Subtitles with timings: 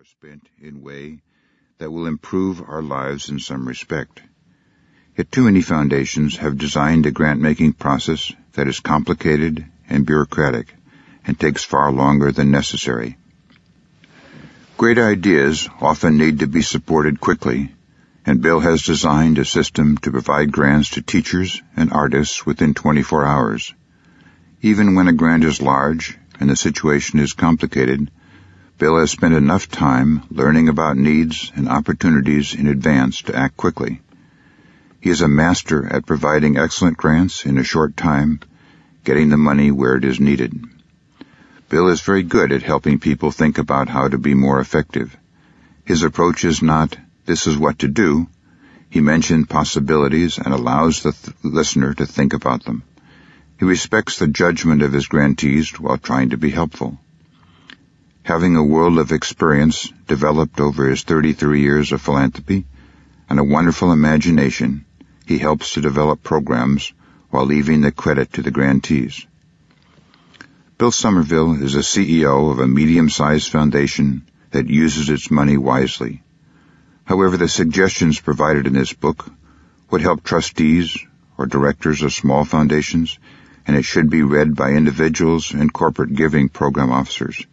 [0.00, 1.18] are spent in way
[1.76, 4.22] that will improve our lives in some respect.
[5.14, 10.72] Yet too many foundations have designed a grant-making process that is complicated and bureaucratic
[11.26, 13.18] and takes far longer than necessary.
[14.78, 17.74] Great ideas often need to be supported quickly,
[18.24, 23.26] and Bill has designed a system to provide grants to teachers and artists within 24
[23.26, 23.74] hours.
[24.62, 28.10] Even when a grant is large and the situation is complicated,
[28.80, 34.00] Bill has spent enough time learning about needs and opportunities in advance to act quickly.
[35.02, 38.40] He is a master at providing excellent grants in a short time,
[39.04, 40.64] getting the money where it is needed.
[41.68, 45.14] Bill is very good at helping people think about how to be more effective.
[45.84, 48.28] His approach is not, this is what to do.
[48.88, 52.82] He mentions possibilities and allows the th- listener to think about them.
[53.58, 56.98] He respects the judgment of his grantees while trying to be helpful.
[58.30, 62.64] Having a world of experience developed over his 33 years of philanthropy
[63.28, 64.84] and a wonderful imagination,
[65.26, 66.92] he helps to develop programs
[67.30, 69.26] while leaving the credit to the grantees.
[70.78, 76.22] Bill Somerville is a CEO of a medium-sized foundation that uses its money wisely.
[77.02, 79.28] However, the suggestions provided in this book
[79.90, 80.96] would help trustees
[81.36, 83.18] or directors of small foundations,
[83.66, 87.44] and it should be read by individuals and corporate giving program officers.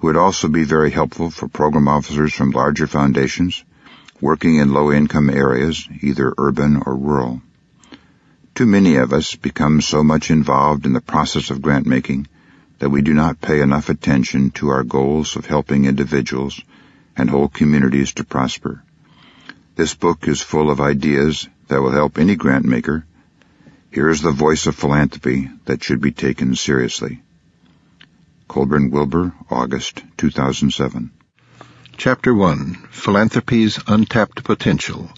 [0.00, 3.64] Would also be very helpful for program officers from larger foundations
[4.20, 7.40] working in low-income areas, either urban or rural.
[8.54, 12.26] Too many of us become so much involved in the process of grant making
[12.80, 16.60] that we do not pay enough attention to our goals of helping individuals
[17.16, 18.82] and whole communities to prosper.
[19.76, 23.04] This book is full of ideas that will help any grant maker.
[23.90, 27.22] Here is the voice of philanthropy that should be taken seriously.
[28.48, 31.10] Colburn Wilbur, August 2007.
[31.98, 35.10] Chapter 1 Philanthropy's Untapped Potential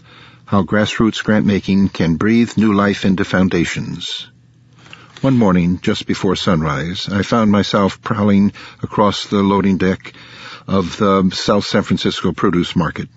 [0.46, 4.28] How Grassroots Grant Making Can Breathe New Life into Foundations.
[5.20, 8.52] One morning, just before sunrise, I found myself prowling
[8.82, 10.12] across the loading deck
[10.66, 13.08] of the South San Francisco produce market.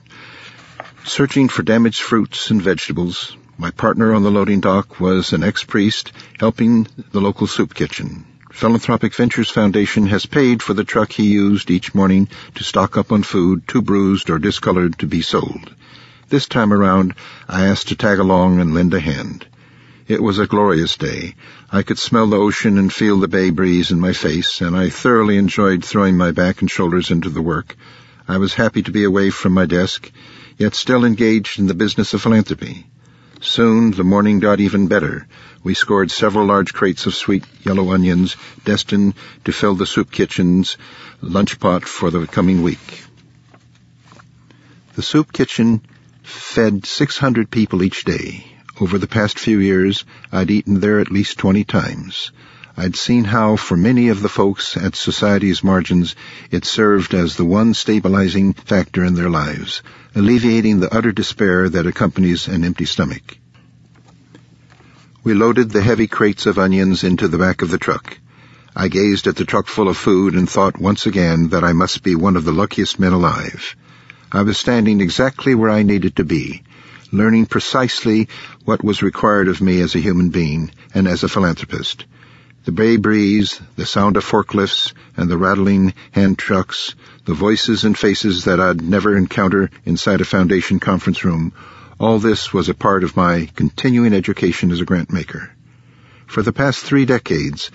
[1.05, 6.11] Searching for damaged fruits and vegetables, my partner on the loading dock was an ex-priest
[6.39, 8.27] helping the local soup kitchen.
[8.53, 13.11] Philanthropic Ventures Foundation has paid for the truck he used each morning to stock up
[13.11, 15.73] on food too bruised or discolored to be sold.
[16.29, 17.15] This time around,
[17.49, 19.47] I asked to tag along and lend a hand.
[20.07, 21.33] It was a glorious day.
[21.71, 24.91] I could smell the ocean and feel the bay breeze in my face, and I
[24.91, 27.75] thoroughly enjoyed throwing my back and shoulders into the work.
[28.27, 30.11] I was happy to be away from my desk,
[30.59, 32.85] yet still engaged in the business of philanthropy.
[33.45, 35.27] Soon the morning got even better.
[35.63, 40.77] We scored several large crates of sweet yellow onions, destined to fill the soup kitchen's
[41.19, 43.03] lunch pot for the coming week.
[44.95, 45.81] The soup kitchen
[46.23, 48.45] fed 600 people each day.
[48.79, 52.31] Over the past few years, I'd eaten there at least 20 times.
[52.75, 56.15] I'd seen how, for many of the folks at society's margins,
[56.49, 59.83] it served as the one stabilizing factor in their lives,
[60.15, 63.37] alleviating the utter despair that accompanies an empty stomach.
[65.23, 68.17] We loaded the heavy crates of onions into the back of the truck.
[68.75, 72.01] I gazed at the truck full of food and thought once again that I must
[72.01, 73.75] be one of the luckiest men alive.
[74.31, 76.63] I was standing exactly where I needed to be,
[77.11, 78.29] learning precisely
[78.65, 82.05] what was required of me as a human being and as a philanthropist.
[82.65, 87.97] The bay breeze, the sound of forklifts, and the rattling hand trucks, the voices and
[87.97, 91.51] faces that I'd never encounter inside a foundation conference room,
[91.99, 95.51] all this was a part of my continuing education as a grant maker.
[96.25, 97.69] For the past three decades,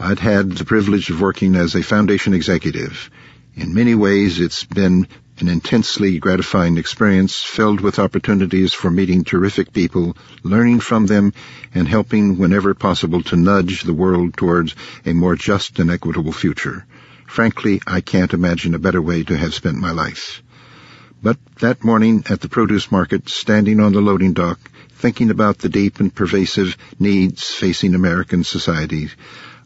[0.00, 3.10] I'd had the privilege of working as a foundation executive.
[3.54, 5.06] In many ways, it's been
[5.42, 11.32] an intensely gratifying experience filled with opportunities for meeting terrific people, learning from them,
[11.74, 16.86] and helping whenever possible to nudge the world towards a more just and equitable future.
[17.26, 20.44] Frankly, I can't imagine a better way to have spent my life.
[21.20, 25.68] But that morning at the produce market, standing on the loading dock, thinking about the
[25.68, 29.10] deep and pervasive needs facing American society,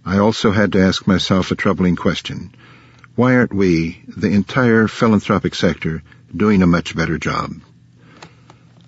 [0.06, 2.54] I also had to ask myself a troubling question.
[3.16, 6.02] Why aren't we, the entire philanthropic sector,
[6.36, 7.50] doing a much better job?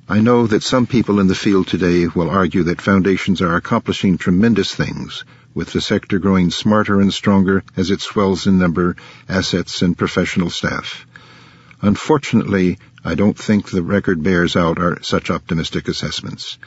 [0.06, 4.18] I know that some people in the field today will argue that foundations are accomplishing
[4.18, 8.96] tremendous things, with the sector growing smarter and stronger as it swells in number,
[9.30, 11.06] assets, and professional staff.
[11.80, 16.58] Unfortunately, I don't think the record bears out our, such optimistic assessments.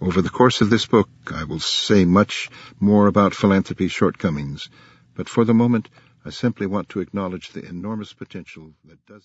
[0.00, 4.68] Over the course of this book, I will say much more about philanthropy's shortcomings,
[5.16, 5.88] but for the moment,
[6.24, 9.18] I simply want to acknowledge the enormous potential that does